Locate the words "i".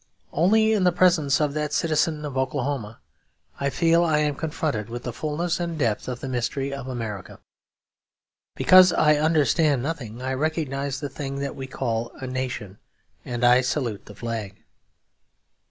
3.59-3.69, 4.03-4.17, 8.91-9.17, 10.19-10.33, 13.43-13.61